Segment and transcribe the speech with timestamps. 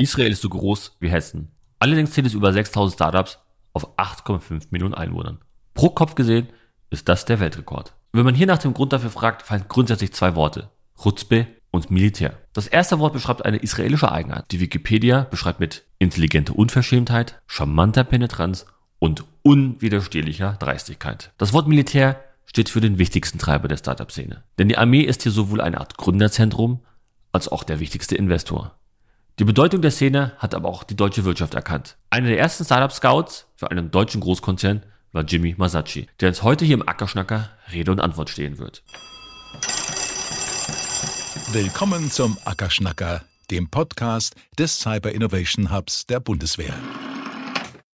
[0.00, 1.52] Israel ist so groß wie Hessen.
[1.78, 3.38] Allerdings zählt es über 6000 Startups
[3.72, 5.38] auf 8,5 Millionen Einwohnern.
[5.74, 6.48] Pro Kopf gesehen
[6.90, 7.94] ist das der Weltrekord.
[8.12, 10.70] Wenn man hier nach dem Grund dafür fragt, fallen grundsätzlich zwei Worte.
[11.00, 12.38] Chutzpe und Militär.
[12.52, 14.44] Das erste Wort beschreibt eine israelische Eigenheit.
[14.50, 18.66] Die Wikipedia beschreibt mit intelligente Unverschämtheit, charmanter Penetranz
[18.98, 21.32] und unwiderstehlicher Dreistigkeit.
[21.38, 24.42] Das Wort Militär steht für den wichtigsten Treiber der Startup-Szene.
[24.58, 26.80] Denn die Armee ist hier sowohl eine Art Gründerzentrum
[27.32, 28.79] als auch der wichtigste Investor.
[29.40, 31.96] Die Bedeutung der Szene hat aber auch die deutsche Wirtschaft erkannt.
[32.10, 34.82] Einer der ersten Startup-Scouts für einen deutschen Großkonzern
[35.12, 38.82] war Jimmy Masacci, der uns heute hier im Ackerschnacker Rede und Antwort stehen wird.
[41.52, 46.74] Willkommen zum Ackerschnacker, dem Podcast des Cyber Innovation Hubs der Bundeswehr.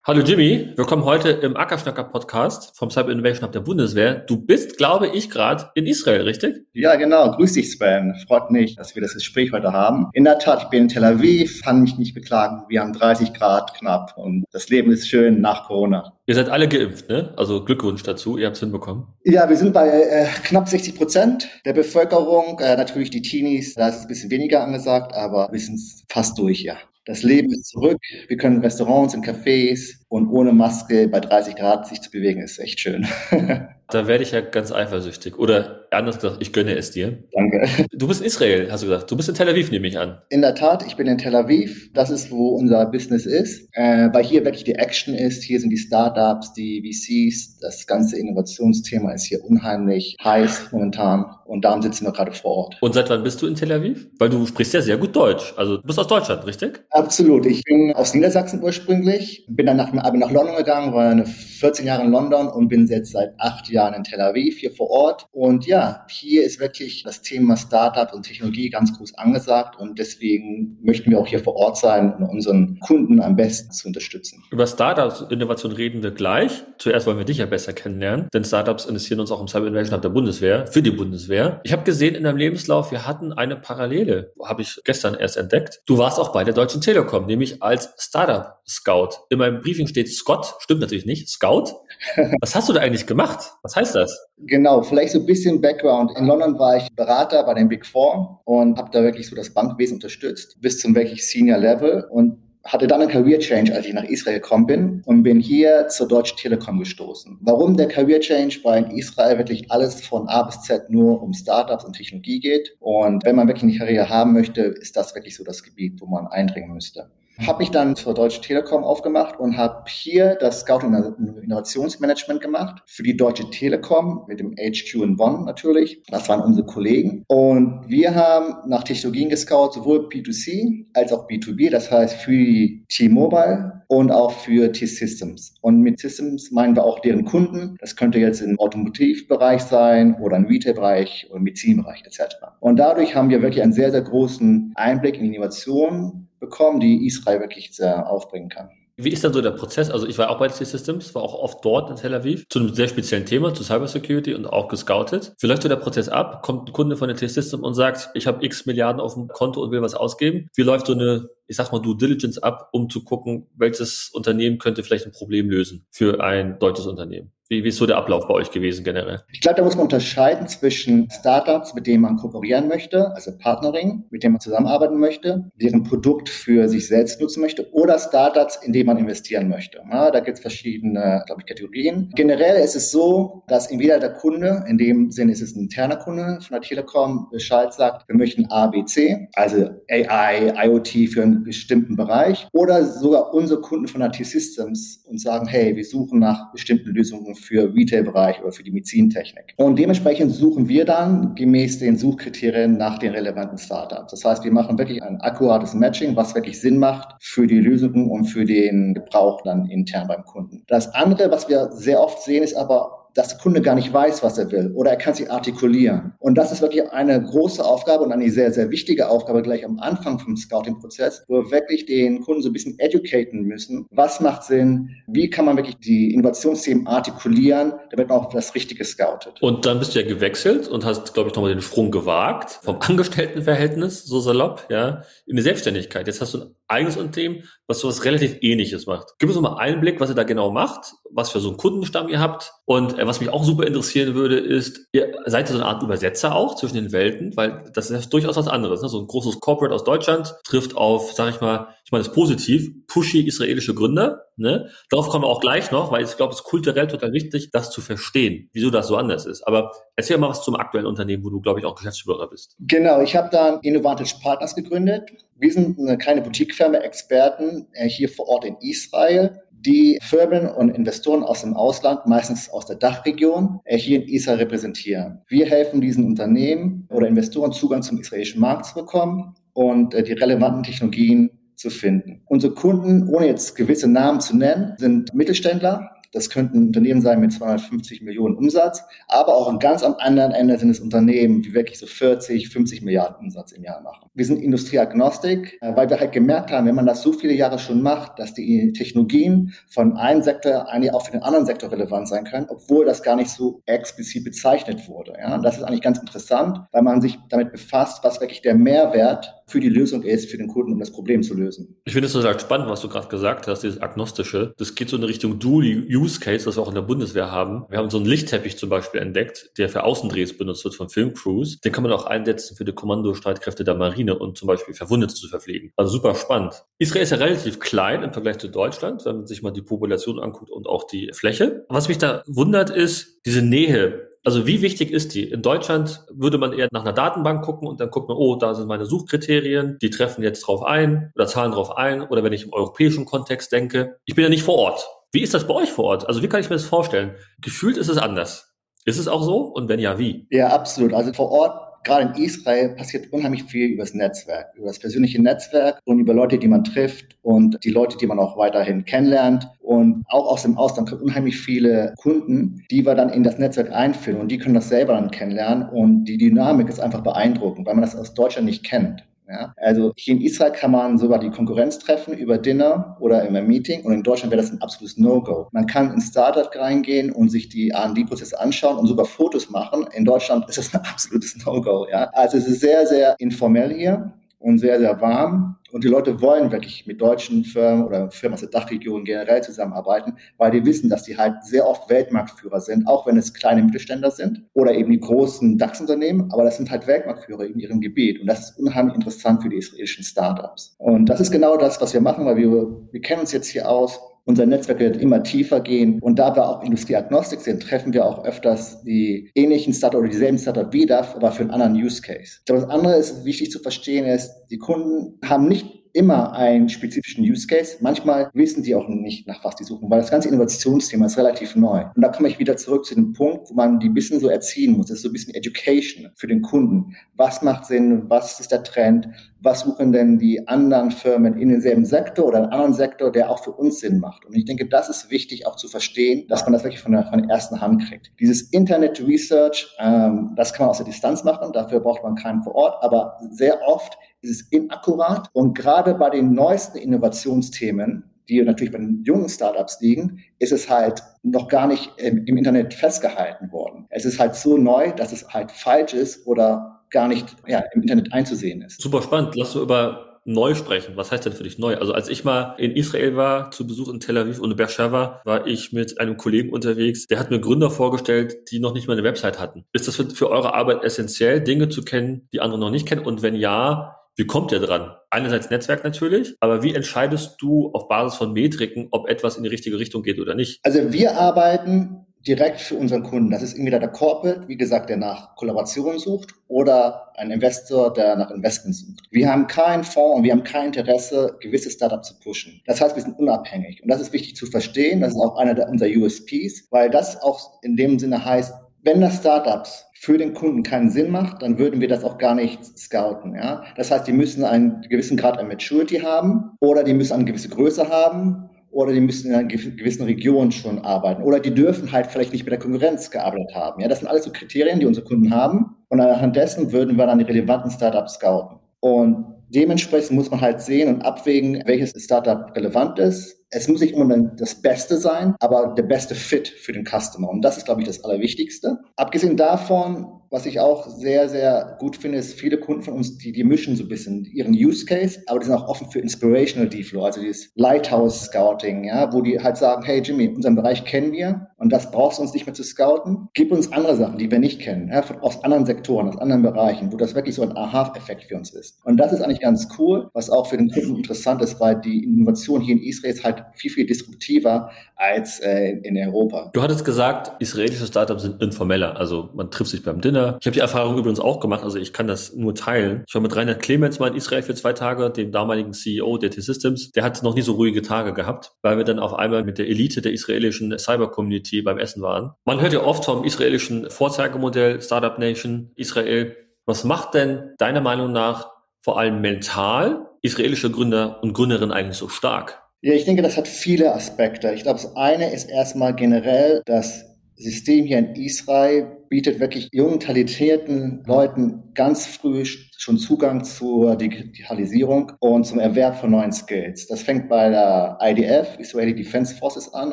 [0.06, 4.14] Hallo Jimmy, willkommen heute im Ackerschnacker Podcast vom Cyber Innovation Hub der Bundeswehr.
[4.14, 6.64] Du bist, glaube ich, gerade in Israel, richtig?
[6.74, 7.32] Ja, genau.
[7.32, 8.14] Grüß dich, Sven.
[8.28, 10.06] Freut mich, dass wir das Gespräch heute haben.
[10.12, 12.62] In der Tat, ich bin in Tel Aviv, kann mich nicht beklagen.
[12.68, 16.12] Wir haben 30 Grad knapp und das Leben ist schön nach Corona.
[16.26, 17.34] Ihr seid alle geimpft, ne?
[17.36, 19.08] Also Glückwunsch dazu, ihr habt es hinbekommen.
[19.24, 22.60] Ja, wir sind bei äh, knapp 60 Prozent der Bevölkerung.
[22.60, 26.38] Äh, natürlich die Teenies, da ist es ein bisschen weniger angesagt, aber wir sind fast
[26.38, 26.76] durch, ja.
[27.06, 27.98] Das Leben ist zurück.
[28.26, 32.58] Wir können Restaurants und Cafés und ohne Maske bei 30 Grad sich zu bewegen, ist
[32.58, 33.06] echt schön.
[33.88, 35.38] Da werde ich ja ganz eifersüchtig.
[35.38, 37.22] Oder anders gesagt, ich gönne es dir.
[37.32, 37.68] Danke.
[37.92, 39.08] Du bist in Israel, hast du gesagt.
[39.10, 40.18] Du bist in Tel Aviv, nehme ich an.
[40.28, 41.92] In der Tat, ich bin in Tel Aviv.
[41.94, 43.68] Das ist, wo unser Business ist.
[43.74, 45.44] Äh, weil hier wirklich die Action ist.
[45.44, 47.58] Hier sind die Startups, die VCs.
[47.60, 51.26] Das ganze Innovationsthema ist hier unheimlich heiß momentan.
[51.46, 52.76] Und darum sitzen wir gerade vor Ort.
[52.80, 54.08] Und seit wann bist du in Tel Aviv?
[54.18, 55.54] Weil du sprichst ja sehr gut Deutsch.
[55.56, 56.84] Also du bist aus Deutschland, richtig?
[56.90, 57.46] Absolut.
[57.46, 59.44] Ich bin aus Niedersachsen ursprünglich.
[59.48, 62.68] Bin dann nach dem Abi nach London gegangen, war eine 14 Jahre in London und
[62.68, 65.26] bin jetzt seit acht Jahren in Tel Aviv hier vor Ort.
[65.32, 70.78] Und ja, hier ist wirklich das Thema Startup und Technologie ganz groß angesagt und deswegen
[70.82, 74.42] möchten wir auch hier vor Ort sein, um unseren Kunden am besten zu unterstützen.
[74.50, 76.64] Über Startups und Innovation reden wir gleich.
[76.78, 79.96] Zuerst wollen wir dich ja besser kennenlernen, denn Startups investieren uns auch im Cyber Innovation
[79.96, 81.35] Hub der Bundeswehr, für die Bundeswehr.
[81.64, 85.80] Ich habe gesehen in deinem Lebenslauf, wir hatten eine Parallele, habe ich gestern erst entdeckt.
[85.86, 89.10] Du warst auch bei der Deutschen Telekom, nämlich als Startup Scout.
[89.30, 91.72] In meinem Briefing steht Scott, stimmt natürlich nicht, Scout.
[92.40, 93.52] Was hast du da eigentlich gemacht?
[93.62, 94.28] Was heißt das?
[94.38, 96.12] Genau, vielleicht so ein bisschen Background.
[96.16, 99.50] In London war ich Berater bei den Big Four und habe da wirklich so das
[99.50, 103.92] Bankwesen unterstützt bis zum wirklich Senior Level und hatte dann einen Career Change, als ich
[103.92, 107.38] nach Israel gekommen bin und bin hier zur Deutschen Telekom gestoßen.
[107.40, 108.60] Warum der Career Change?
[108.62, 112.76] Weil in Israel wirklich alles von A bis Z nur um Startups und Technologie geht.
[112.80, 116.06] Und wenn man wirklich eine Karriere haben möchte, ist das wirklich so das Gebiet, wo
[116.06, 117.10] man eindringen müsste.
[117.44, 120.94] Habe mich dann zur Deutschen Telekom aufgemacht und habe hier das Scouting
[121.42, 126.02] Innovationsmanagement gemacht für die Deutsche Telekom mit dem HQ in Bonn natürlich.
[126.08, 127.24] Das waren unsere Kollegen.
[127.28, 133.82] Und wir haben nach Technologien gescout, sowohl B2C als auch B2B, das heißt für T-Mobile
[133.88, 135.54] und auch für T-Systems.
[135.60, 137.76] Und mit Systems meinen wir auch deren Kunden.
[137.80, 142.36] Das könnte jetzt im Automotivbereich sein oder im Retailbereich oder im Medizinbereich etc.
[142.60, 147.40] Und dadurch haben wir wirklich einen sehr, sehr großen Einblick in Innovation bekommen, die Israel
[147.40, 148.70] wirklich sehr aufbringen kann.
[148.98, 149.90] Wie ist dann so der Prozess?
[149.90, 152.74] Also ich war auch bei T-Systems, war auch oft dort in Tel Aviv zu einem
[152.74, 155.34] sehr speziellen Thema, zu Cybersecurity und auch gescoutet.
[155.38, 156.42] Wie läuft so der Prozess ab?
[156.42, 159.62] Kommt ein Kunde von der T-System und sagt, ich habe x Milliarden auf dem Konto
[159.62, 160.48] und will was ausgeben.
[160.54, 164.56] Wie läuft so eine, ich sag mal, Due Diligence ab, um zu gucken, welches Unternehmen
[164.56, 167.32] könnte vielleicht ein Problem lösen für ein deutsches Unternehmen?
[167.48, 169.20] Wie, wie ist so der Ablauf bei euch gewesen generell?
[169.30, 174.04] Ich glaube, da muss man unterscheiden zwischen Startups, mit denen man kooperieren möchte, also Partnering,
[174.10, 178.72] mit denen man zusammenarbeiten möchte, deren Produkt für sich selbst nutzen möchte, oder Startups, in
[178.72, 179.80] denen man investieren möchte.
[179.88, 182.10] Ja, da gibt es verschiedene, glaube ich, Kategorien.
[182.16, 185.96] Generell ist es so, dass entweder der Kunde, in dem Sinne ist es ein interner
[185.96, 191.22] Kunde von der Telekom, Bescheid sagt, wir möchten A, B, C, also AI, IoT für
[191.22, 196.18] einen bestimmten Bereich, oder sogar unsere Kunden von der T-Systems und sagen, hey, wir suchen
[196.18, 199.54] nach bestimmten Lösungen für Retail-Bereich oder für die Medizintechnik.
[199.56, 204.10] Und dementsprechend suchen wir dann gemäß den Suchkriterien nach den relevanten Startups.
[204.10, 208.10] Das heißt, wir machen wirklich ein akkurates Matching, was wirklich Sinn macht für die Lösungen
[208.10, 210.64] und für den Gebrauch dann intern beim Kunden.
[210.66, 214.22] Das andere, was wir sehr oft sehen, ist aber dass der Kunde gar nicht weiß,
[214.22, 216.12] was er will oder er kann sich artikulieren.
[216.18, 219.78] Und das ist wirklich eine große Aufgabe und eine sehr, sehr wichtige Aufgabe gleich am
[219.78, 223.86] Anfang vom Scouting-Prozess, wo wir wirklich den Kunden so ein bisschen educaten müssen.
[223.90, 224.90] Was macht Sinn?
[225.06, 229.40] Wie kann man wirklich die Innovationsthemen artikulieren, damit man auch das Richtige scoutet?
[229.40, 232.76] Und dann bist du ja gewechselt und hast, glaube ich, nochmal den Sprung gewagt vom
[232.80, 236.06] Angestelltenverhältnis, so salopp, ja, in die Selbstständigkeit.
[236.06, 239.14] Jetzt hast du ein eigenes Unternehmen, was sowas relativ ähnliches macht.
[239.18, 242.08] Gib uns nochmal einen Blick, was ihr da genau macht, was für so einen Kundenstamm
[242.08, 245.66] ihr habt und Was mich auch super interessieren würde, ist, ihr seid ihr so eine
[245.66, 248.82] Art Übersetzer auch zwischen den Welten, weil das ist durchaus was anderes.
[248.82, 248.88] Ne?
[248.88, 252.68] So ein großes Corporate aus Deutschland trifft auf, sag ich mal, ich meine das positiv,
[252.88, 254.24] pushy israelische Gründer.
[254.36, 254.70] Ne?
[254.90, 257.70] Darauf kommen wir auch gleich noch, weil ich glaube, es ist kulturell total wichtig, das
[257.70, 259.46] zu verstehen, wieso das so anders ist.
[259.46, 262.56] Aber erzähl mal was zum aktuellen Unternehmen, wo du, glaube ich, auch Geschäftsführer bist.
[262.58, 265.10] Genau, ich habe da Innovative Partners gegründet.
[265.36, 270.70] Wir sind eine kleine Boutique-Firma, Experten äh, hier vor Ort in Israel die Firmen und
[270.70, 275.22] Investoren aus dem Ausland, meistens aus der Dachregion, äh, hier in Israel repräsentieren.
[275.28, 280.12] Wir helfen diesen Unternehmen oder Investoren Zugang zum israelischen Markt zu bekommen und äh, die
[280.12, 282.22] relevanten Technologien zu finden.
[282.26, 287.32] Unsere Kunden, ohne jetzt gewisse Namen zu nennen, sind Mittelständler, das könnten Unternehmen sein mit
[287.32, 291.78] 250 Millionen Umsatz, aber auch an ganz am anderen Ende sind es Unternehmen, die wirklich
[291.78, 294.10] so 40, 50 Milliarden Umsatz im Jahr machen.
[294.14, 297.58] Wir sind Industrieagnostik, äh, weil wir halt gemerkt haben, wenn man das so viele Jahre
[297.58, 302.08] schon macht, dass die Technologien von einem Sektor eigentlich auch für den anderen Sektor relevant
[302.08, 305.14] sein können, obwohl das gar nicht so explizit bezeichnet wurde.
[305.18, 308.54] Ja, und das ist eigentlich ganz interessant, weil man sich damit befasst, was wirklich der
[308.54, 311.76] Mehrwert für die Lösung ist, für den Kunden, um das Problem zu lösen.
[311.84, 314.54] Ich finde es total spannend, was du gerade gesagt hast, dieses Agnostische.
[314.58, 317.64] Das geht so in Richtung Dual-Use Case, was wir auch in der Bundeswehr haben.
[317.68, 321.60] Wir haben so einen Lichtteppich zum Beispiel entdeckt, der für Außendrehs benutzt wird von Filmcrews.
[321.60, 325.28] Den kann man auch einsetzen für die Kommandostreitkräfte der Marine und zum Beispiel Verwundete zu
[325.28, 325.72] verpflegen.
[325.76, 326.64] Also super spannend.
[326.78, 330.18] Israel ist ja relativ klein im Vergleich zu Deutschland, wenn man sich mal die Population
[330.18, 331.64] anguckt und auch die Fläche.
[331.68, 335.30] Was mich da wundert ist, diese Nähe also wie wichtig ist die?
[335.30, 338.54] In Deutschland würde man eher nach einer Datenbank gucken und dann guckt man, oh, da
[338.54, 342.02] sind meine Suchkriterien, die treffen jetzt drauf ein oder zahlen drauf ein.
[342.02, 344.84] Oder wenn ich im europäischen Kontext denke, ich bin ja nicht vor Ort.
[345.12, 346.08] Wie ist das bei euch vor Ort?
[346.08, 347.14] Also wie kann ich mir das vorstellen?
[347.40, 348.52] Gefühlt ist es anders.
[348.84, 349.42] Ist es auch so?
[349.42, 350.26] Und wenn ja, wie?
[350.30, 350.92] Ja, absolut.
[350.92, 355.22] Also vor Ort gerade in Israel passiert unheimlich viel über das Netzwerk, über das persönliche
[355.22, 359.48] Netzwerk und über Leute, die man trifft und die Leute, die man auch weiterhin kennenlernt.
[359.60, 363.72] Und auch aus dem Ausland kommen unheimlich viele Kunden, die wir dann in das Netzwerk
[363.72, 367.74] einführen und die können das selber dann kennenlernen und die Dynamik ist einfach beeindruckend, weil
[367.74, 369.05] man das aus Deutschland nicht kennt.
[369.28, 373.46] Ja, also hier in Israel kann man sogar die Konkurrenz treffen über Dinner oder einem
[373.46, 375.48] Meeting und in Deutschland wäre das ein absolutes No-Go.
[375.52, 379.86] Man kann in Startup reingehen und sich die R&D-Prozesse anschauen und sogar Fotos machen.
[379.92, 381.86] In Deutschland ist das ein absolutes No-Go.
[381.90, 385.56] Ja, also es ist sehr, sehr informell hier und sehr, sehr warm.
[385.72, 390.14] Und die Leute wollen wirklich mit deutschen Firmen oder Firmen aus der Dachregion generell zusammenarbeiten,
[390.38, 394.10] weil die wissen, dass die halt sehr oft Weltmarktführer sind, auch wenn es kleine Mittelständler
[394.10, 398.20] sind oder eben die großen DAX-Unternehmen, aber das sind halt Weltmarktführer in ihrem Gebiet.
[398.20, 400.76] Und das ist unheimlich interessant für die israelischen Startups.
[400.78, 402.48] Und das ist genau das, was wir machen, weil wir,
[402.92, 406.00] wir kennen uns jetzt hier aus unser Netzwerk wird immer tiefer gehen.
[406.00, 410.38] Und da wir auch Industrieagnostik sind, treffen wir auch öfters die ähnlichen Startup oder dieselben
[410.38, 412.38] Startup wieder, aber für einen anderen Use Case.
[412.40, 416.68] Ich glaube, das andere ist wichtig zu verstehen ist, die Kunden haben nicht immer einen
[416.68, 417.78] spezifischen Use Case.
[417.80, 421.56] Manchmal wissen die auch nicht, nach was die suchen, weil das ganze Innovationsthema ist relativ
[421.56, 421.84] neu.
[421.94, 424.28] Und da komme ich wieder zurück zu dem Punkt, wo man die ein bisschen so
[424.28, 424.86] erziehen muss.
[424.86, 426.94] Das ist so ein bisschen Education für den Kunden.
[427.16, 428.04] Was macht Sinn?
[428.08, 429.08] Was ist der Trend?
[429.40, 433.42] Was suchen denn die anderen Firmen in demselben Sektor oder einem anderen Sektor, der auch
[433.42, 434.26] für uns Sinn macht?
[434.26, 437.04] Und ich denke, das ist wichtig auch zu verstehen, dass man das wirklich von der,
[437.04, 438.12] von der ersten Hand kriegt.
[438.20, 441.52] Dieses Internet Research, ähm, das kann man aus der Distanz machen.
[441.52, 442.82] Dafür braucht man keinen vor Ort.
[442.82, 443.96] Aber sehr oft
[444.30, 445.28] ist inakkurat.
[445.32, 450.68] Und gerade bei den neuesten Innovationsthemen, die natürlich bei den jungen Startups liegen, ist es
[450.68, 453.86] halt noch gar nicht im, im, Internet festgehalten worden.
[453.90, 457.82] Es ist halt so neu, dass es halt falsch ist oder gar nicht ja, im
[457.82, 458.80] Internet einzusehen ist.
[458.80, 459.34] Super spannend.
[459.36, 460.96] Lass du über neu sprechen.
[460.96, 461.76] Was heißt denn für dich neu?
[461.76, 465.46] Also als ich mal in Israel war, zu Besuch in Tel Aviv und Beersheba, war
[465.46, 469.04] ich mit einem Kollegen unterwegs, der hat mir Gründer vorgestellt, die noch nicht mal eine
[469.04, 469.64] Website hatten.
[469.72, 473.06] Ist das für, für eure Arbeit essentiell, Dinge zu kennen, die andere noch nicht kennen?
[473.06, 474.92] Und wenn ja, wie kommt ihr dran?
[475.10, 479.50] Einerseits Netzwerk natürlich, aber wie entscheidest du auf Basis von Metriken, ob etwas in die
[479.50, 480.58] richtige Richtung geht oder nicht?
[480.64, 483.30] Also wir arbeiten direkt für unseren Kunden.
[483.30, 488.16] Das ist entweder der Corporate, wie gesagt, der nach Kollaboration sucht oder ein Investor, der
[488.16, 489.02] nach Investment sucht.
[489.10, 492.60] Wir haben keinen Fonds und wir haben kein Interesse, gewisse Startups zu pushen.
[492.66, 493.82] Das heißt, wir sind unabhängig.
[493.82, 495.02] Und das ist wichtig zu verstehen.
[495.02, 499.00] Das ist auch einer der, unserer USPs, weil das auch in dem Sinne heißt, wenn
[499.00, 502.64] das Startups für den Kunden keinen Sinn macht, dann würden wir das auch gar nicht
[502.78, 503.34] scouten.
[503.34, 503.64] Ja?
[503.76, 507.48] Das heißt, die müssen einen gewissen Grad an Maturity haben oder die müssen eine gewisse
[507.48, 512.08] Größe haben oder die müssen in einer gewissen Region schon arbeiten oder die dürfen halt
[512.08, 513.80] vielleicht nicht mit der Konkurrenz gearbeitet haben.
[513.80, 513.88] Ja?
[513.88, 517.18] Das sind alles so Kriterien, die unsere Kunden haben und anhand dessen würden wir dann
[517.18, 518.58] die relevanten Startups scouten.
[518.80, 523.94] Und dementsprechend muss man halt sehen und abwägen, welches Startup relevant ist es muss nicht
[523.94, 527.28] unbedingt das Beste sein, aber der beste Fit für den Customer.
[527.28, 528.78] Und das ist, glaube ich, das Allerwichtigste.
[528.96, 533.32] Abgesehen davon, was ich auch sehr, sehr gut finde, ist, viele Kunden von uns, die,
[533.32, 536.68] die mischen so ein bisschen ihren Use Case, aber die sind auch offen für Inspirational
[536.68, 541.12] Deflow, also dieses Lighthouse Scouting, ja, wo die halt sagen, hey Jimmy, unseren Bereich kennen
[541.12, 543.28] wir und das brauchst du uns nicht mehr zu scouten.
[543.34, 546.42] Gib uns andere Sachen, die wir nicht kennen, ja, von, aus anderen Sektoren, aus anderen
[546.42, 548.78] Bereichen, wo das wirklich so ein Aha-Effekt für uns ist.
[548.84, 552.04] Und das ist eigentlich ganz cool, was auch für den Kunden interessant ist, weil die
[552.04, 556.50] Innovation hier in Israel ist halt viel, viel disruptiver als äh, in Europa.
[556.52, 560.38] Du hattest gesagt, israelische Startups sind informeller, also man trifft sich beim Dinner.
[560.40, 563.04] Ich habe die Erfahrung übrigens auch gemacht, also ich kann das nur teilen.
[563.06, 566.30] Ich war mit Reinhard Clemens mal in Israel für zwei Tage, dem damaligen CEO der
[566.30, 566.92] T-Systems.
[566.92, 569.68] Der hat noch nie so ruhige Tage gehabt, weil wir dann auf einmal mit der
[569.68, 572.32] Elite der israelischen Cyber-Community beim Essen waren.
[572.44, 576.36] Man hört ja oft vom israelischen Vorzeigemodell Startup Nation Israel.
[576.64, 578.50] Was macht denn deiner Meinung nach
[578.82, 582.62] vor allem mental israelische Gründer und Gründerinnen eigentlich so stark?
[582.86, 584.52] Ja, ich denke, das hat viele Aspekte.
[584.52, 589.98] Ich glaube, das eine ist erstmal generell das System hier in Israel bietet wirklich jungen,
[589.98, 592.44] talentierten Leuten ganz früh
[592.76, 596.86] schon Zugang zur Digitalisierung und zum Erwerb von neuen Skills.
[596.86, 599.92] Das fängt bei der IDF, Israeli Defense Forces an,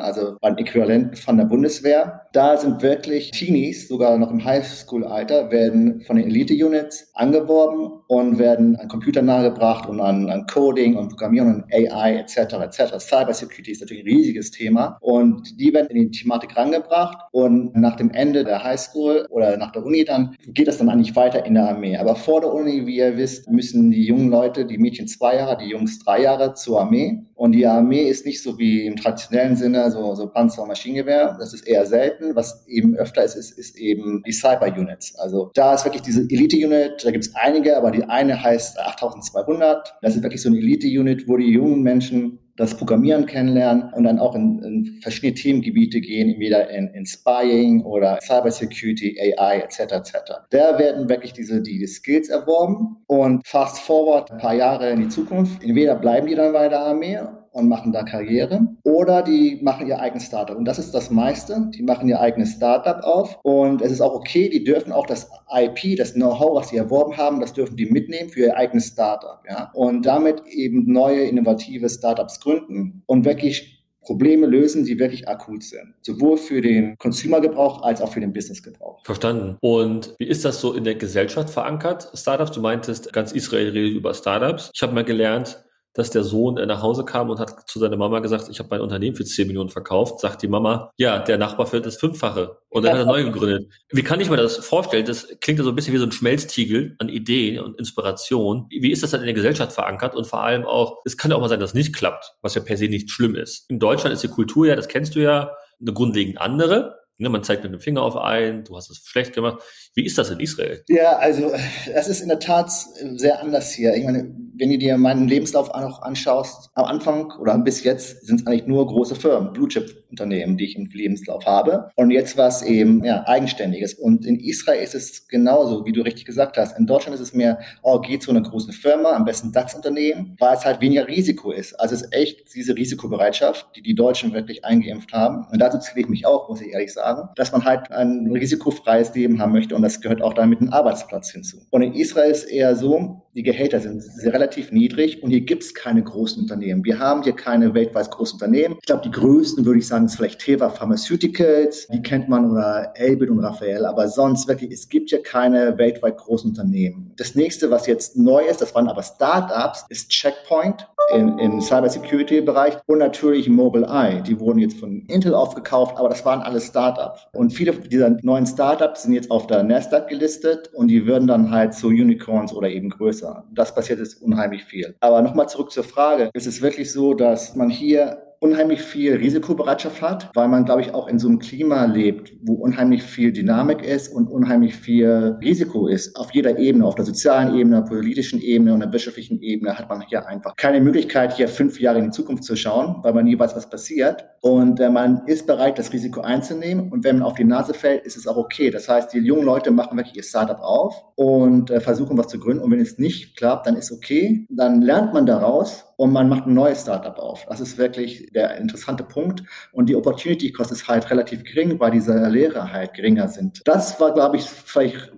[0.00, 2.22] also beim Äquivalenten von der Bundeswehr.
[2.32, 8.76] Da sind wirklich Teenies, sogar noch im Highschool-Alter, werden von den Elite-Units angeworben und werden
[8.76, 12.54] an Computer nahegebracht und an, an Coding und Programmieren und AI etc.
[12.54, 12.98] etc.
[12.98, 17.96] Cybersecurity ist natürlich ein riesiges Thema und die werden in die Thematik rangebracht und nach
[17.96, 21.54] dem Ende der Highschool oder nach der Uni dann geht das dann eigentlich weiter in
[21.54, 21.96] der Armee.
[21.96, 25.56] Aber vor der Uni, wie ihr wisst, müssen die jungen Leute, die Mädchen zwei Jahre,
[25.56, 27.20] die Jungs drei Jahre zur Armee.
[27.34, 31.36] Und die Armee ist nicht so wie im traditionellen Sinne so, so Panzer und Maschinengewehr.
[31.38, 32.36] Das ist eher selten.
[32.36, 35.16] Was eben öfter ist, ist, ist eben die Cyber-Units.
[35.18, 39.96] Also da ist wirklich diese Elite-Unit, da gibt es einige, aber die eine heißt 8200.
[40.02, 44.18] Das ist wirklich so eine Elite-Unit, wo die jungen Menschen das Programmieren kennenlernen und dann
[44.18, 49.80] auch in, in verschiedene Themengebiete gehen, entweder in, in Spying oder Cybersecurity, AI etc.
[49.80, 50.14] etc.
[50.50, 55.08] Da werden wirklich diese die Skills erworben und fast forward ein paar Jahre in die
[55.08, 55.62] Zukunft.
[55.62, 57.18] Entweder bleiben die dann bei der Armee
[57.54, 58.66] und machen da Karriere.
[58.94, 60.56] Oder die machen ihr eigenes Startup.
[60.56, 61.68] Und das ist das meiste.
[61.74, 63.40] Die machen ihr eigenes Startup auf.
[63.42, 67.16] Und es ist auch okay, die dürfen auch das IP, das Know-how, was sie erworben
[67.16, 69.42] haben, das dürfen die mitnehmen für ihr eigenes Startup.
[69.48, 69.72] Ja?
[69.74, 75.94] Und damit eben neue, innovative Startups gründen und wirklich Probleme lösen, die wirklich akut sind.
[76.02, 79.04] Sowohl für den Consumer-Gebrauch als auch für den Business-Gebrauch.
[79.04, 79.56] Verstanden.
[79.60, 82.12] Und wie ist das so in der Gesellschaft verankert?
[82.14, 84.70] Startups, du meintest, ganz Israel redet über Startups.
[84.72, 87.96] Ich habe mal gelernt, dass der Sohn äh, nach Hause kam und hat zu seiner
[87.96, 91.38] Mama gesagt, ich habe mein Unternehmen für 10 Millionen verkauft, sagt die Mama, ja, der
[91.38, 92.58] Nachbar fällt das Fünffache.
[92.68, 93.72] Und dann hat er neu gegründet.
[93.90, 95.06] Wie kann ich mir das vorstellen?
[95.06, 98.66] Das klingt ja so ein bisschen wie so ein Schmelztiegel an Ideen und Inspiration.
[98.70, 100.16] Wie ist das dann in der Gesellschaft verankert?
[100.16, 102.54] Und vor allem auch, es kann ja auch mal sein, dass es nicht klappt, was
[102.56, 103.70] ja per se nicht schlimm ist.
[103.70, 107.04] In Deutschland ist die Kultur ja, das kennst du ja, eine grundlegend andere.
[107.16, 109.62] Ne, man zeigt mit dem Finger auf einen, du hast es schlecht gemacht.
[109.94, 110.82] Wie ist das in Israel?
[110.88, 111.52] Ja, also
[111.92, 113.94] das ist in der Tat sehr anders hier.
[113.94, 118.40] Ich meine, wenn du dir meinen Lebenslauf auch anschaust, am Anfang oder bis jetzt sind
[118.40, 121.90] es eigentlich nur große Firmen, Blue Chip Unternehmen, die ich im Lebenslauf habe.
[121.96, 123.94] Und jetzt war es eben ja, eigenständiges.
[123.94, 126.78] Und in Israel ist es genauso, wie du richtig gesagt hast.
[126.78, 130.56] In Deutschland ist es mehr, oh, geht zu einer großen Firma, am besten DAX-Unternehmen, weil
[130.56, 131.74] es halt weniger Risiko ist.
[131.80, 135.46] Also es ist echt diese Risikobereitschaft, die die Deutschen wirklich eingeimpft haben.
[135.50, 139.14] Und dazu zähle ich mich auch, muss ich ehrlich sagen, dass man halt ein risikofreies
[139.14, 139.74] Leben haben möchte.
[139.74, 141.58] Und das gehört auch damit ein Arbeitsplatz hinzu.
[141.70, 145.74] Und in Israel ist eher so, die Gehälter sind relativ niedrig und hier gibt es
[145.74, 146.84] keine großen Unternehmen.
[146.84, 148.76] Wir haben hier keine weltweit großen Unternehmen.
[148.80, 152.92] Ich glaube, die größten, würde ich sagen, ist vielleicht Teva Pharmaceuticals, die kennt man, oder
[152.94, 157.12] Elbit und Raphael, aber sonst wirklich, es gibt hier keine weltweit großen Unternehmen.
[157.16, 162.78] Das nächste, was jetzt neu ist, das waren aber Startups, ist Checkpoint im, im Cybersecurity-Bereich
[162.86, 164.22] und natürlich Mobileye.
[164.22, 167.26] Die wurden jetzt von Intel aufgekauft, aber das waren alles Startups.
[167.32, 171.50] Und viele dieser neuen Startups sind jetzt auf der Nasdaq gelistet und die würden dann
[171.50, 173.23] halt zu Unicorns oder eben größer.
[173.52, 174.96] Das passiert jetzt unheimlich viel.
[175.00, 176.30] Aber nochmal zurück zur Frage.
[176.34, 180.92] Es ist wirklich so, dass man hier unheimlich viel Risikobereitschaft hat, weil man, glaube ich,
[180.92, 185.86] auch in so einem Klima lebt, wo unheimlich viel Dynamik ist und unheimlich viel Risiko
[185.86, 186.14] ist.
[186.16, 189.88] Auf jeder Ebene, auf der sozialen Ebene, der politischen Ebene und der wirtschaftlichen Ebene hat
[189.88, 193.24] man hier einfach keine Möglichkeit, hier fünf Jahre in die Zukunft zu schauen, weil man
[193.24, 194.26] nie weiß, was passiert.
[194.42, 196.92] Und äh, man ist bereit, das Risiko einzunehmen.
[196.92, 198.70] Und wenn man auf die Nase fällt, ist es auch okay.
[198.70, 202.38] Das heißt, die jungen Leute machen wirklich ihr Startup auf und äh, versuchen, was zu
[202.38, 202.62] gründen.
[202.62, 204.46] Und wenn es nicht klappt, dann ist okay.
[204.50, 207.46] Dann lernt man daraus und man macht ein neues Startup auf.
[207.48, 209.42] Das ist wirklich der interessante Punkt.
[209.72, 213.60] Und die Opportunity Cost ist halt relativ gering, weil diese Lehre halt geringer sind.
[213.64, 215.12] Das war, glaube ich, vielleicht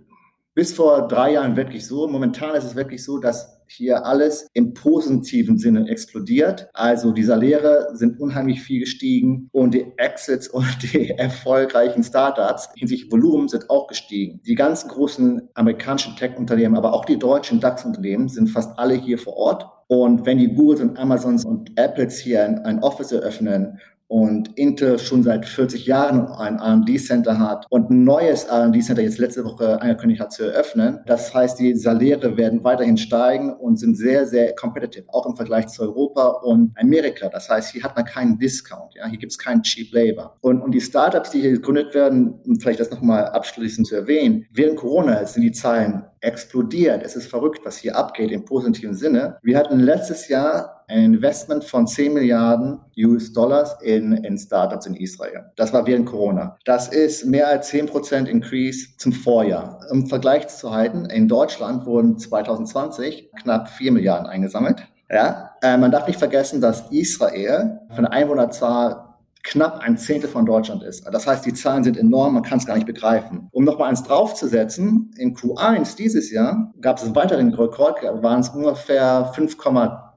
[0.54, 2.08] bis vor drei Jahren wirklich so.
[2.08, 6.68] Momentan ist es wirklich so, dass hier alles im positiven Sinne explodiert.
[6.72, 13.10] Also die Saläre sind unheimlich viel gestiegen und die Exits und die erfolgreichen Startups hinsichtlich
[13.10, 14.40] Volumen sind auch gestiegen.
[14.46, 19.36] Die ganzen großen amerikanischen Tech-Unternehmen, aber auch die deutschen DAX-Unternehmen sind fast alle hier vor
[19.36, 19.66] Ort.
[19.88, 23.78] Und wenn die Googles und Amazons und Apples hier ein, ein Office eröffnen
[24.08, 29.44] und Intel schon seit 40 Jahren ein R&D-Center hat und ein neues R&D-Center jetzt letzte
[29.44, 31.00] Woche angekündigt hat zu eröffnen.
[31.06, 35.66] Das heißt, die Saläre werden weiterhin steigen und sind sehr, sehr competitive, auch im Vergleich
[35.68, 37.28] zu Europa und Amerika.
[37.28, 40.36] Das heißt, hier hat man keinen Discount, ja, hier gibt es keinen Cheap Labor.
[40.40, 44.46] Und, und die Startups, die hier gegründet werden, um vielleicht das nochmal abschließend zu erwähnen,
[44.52, 47.02] während Corona sind die Zahlen explodiert.
[47.02, 49.38] Es ist verrückt, was hier abgeht im positiven Sinne.
[49.42, 55.46] Wir hatten letztes Jahr ein Investment von 10 Milliarden US-Dollars in, in Startups in Israel.
[55.56, 56.56] Das war während Corona.
[56.64, 59.80] Das ist mehr als 10 Prozent Increase zum Vorjahr.
[59.90, 64.82] Im Vergleich zu halten, in Deutschland wurden 2020 knapp 4 Milliarden eingesammelt.
[65.10, 69.06] Ja, äh, man darf nicht vergessen, dass Israel von der Einwohnerzahl
[69.46, 71.06] knapp ein Zehntel von Deutschland ist.
[71.06, 73.48] Das heißt, die Zahlen sind enorm, man kann es gar nicht begreifen.
[73.52, 78.48] Um nochmal eins draufzusetzen, in Q1 dieses Jahr gab es einen weiteren Rekord, waren es
[78.48, 79.30] ungefähr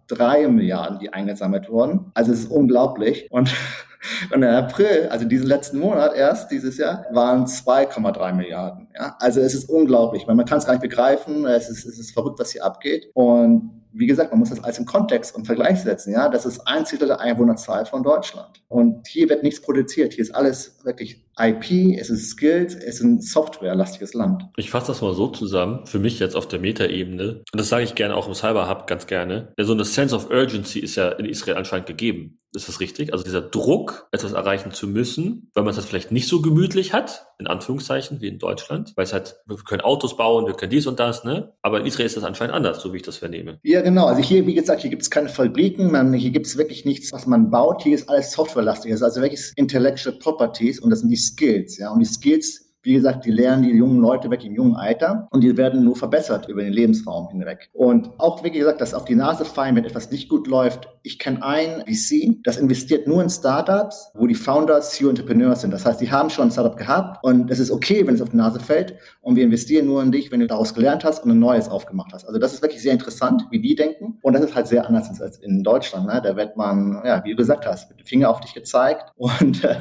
[0.10, 2.12] 5,3 Milliarden, die eingesammelt wurden.
[2.14, 3.28] Also es ist unglaublich.
[3.32, 3.54] Und
[4.34, 8.88] und im April, also diesen letzten Monat erst, dieses Jahr, waren 2,3 Milliarden.
[8.96, 9.16] Ja?
[9.20, 10.26] Also es ist unglaublich.
[10.28, 11.46] Man, man kann es gar nicht begreifen.
[11.46, 13.10] Es ist, es ist verrückt, was hier abgeht.
[13.14, 16.14] Und wie gesagt, man muss das alles im Kontext und Vergleich setzen.
[16.14, 18.62] Ja, das ist ein Zehntel der Einwohnerzahl von Deutschland.
[18.68, 20.14] Und hier wird nichts produziert.
[20.14, 24.44] Hier ist alles wirklich IP, es ist Skills, es ist ein softwarelastiges Land.
[24.58, 27.84] Ich fasse das mal so zusammen, für mich jetzt auf der Metaebene, und das sage
[27.84, 31.26] ich gerne auch im Cyber-Hub ganz gerne, so eine Sense of Urgency ist ja in
[31.26, 32.40] Israel anscheinend gegeben.
[32.54, 33.14] Ist das richtig?
[33.14, 36.94] Also dieser Druck, etwas erreichen zu müssen, weil man es halt vielleicht nicht so gemütlich
[36.94, 40.72] hat, in Anführungszeichen, wie in Deutschland, weil es halt, wir können Autos bauen, wir können
[40.72, 41.54] dies und das, ne?
[41.62, 43.60] Aber in Israel ist das anscheinend anders, so wie ich das vernehme.
[43.62, 44.06] Ja, genau.
[44.06, 47.12] Also hier, wie gesagt, hier gibt es keine Fabriken, man, hier gibt es wirklich nichts,
[47.12, 47.84] was man baut.
[47.84, 48.92] Hier ist alles softwarelastig.
[48.92, 51.92] Also wirklich Intellectual Properties und das sind die Skills, ja.
[51.92, 55.42] Und die Skills wie gesagt, die lernen die jungen Leute weg im jungen Alter und
[55.42, 57.70] die werden nur verbessert über den Lebensraum hinweg.
[57.74, 60.88] Und auch, wie gesagt, dass auf die Nase fallen, wenn etwas nicht gut läuft.
[61.04, 65.72] Ich kenne ein VC, das investiert nur in Startups, wo die Founders CEO Entrepreneurs sind.
[65.72, 68.30] Das heißt, die haben schon ein Startup gehabt und es ist okay, wenn es auf
[68.30, 68.96] die Nase fällt.
[69.22, 72.14] Und wir investieren nur in dich, wenn du daraus gelernt hast und ein neues aufgemacht
[72.14, 72.26] hast.
[72.26, 74.18] Also das ist wirklich sehr interessant, wie die denken.
[74.22, 76.08] Und das ist halt sehr anders als in Deutschland.
[76.08, 76.22] Ne?
[76.24, 79.64] Da wird man, ja, wie du gesagt hast, mit dem Finger auf dich gezeigt und
[79.64, 79.76] äh,